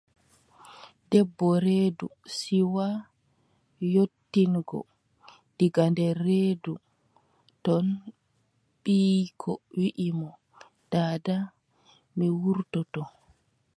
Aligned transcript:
Debbo 1.09 1.47
reedu, 1.65 2.07
siwaa 2.37 2.95
yottingo, 3.93 4.79
diga 5.57 5.83
nder 5.91 6.15
reedu 6.27 6.73
ton 7.63 7.85
ɓiyiiko 8.83 9.51
wiʼi 9.79 10.07
mo: 10.19 10.29
daada 10.91 11.35
mi 12.17 12.27
wurtoto. 12.41 13.01